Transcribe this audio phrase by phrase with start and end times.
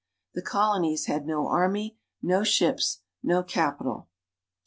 [0.33, 4.07] The Colonies had no army, no ships, no capital.